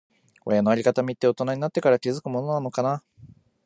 [0.45, 3.03] 親のありがたみって、大人になってから気づくものなのかな。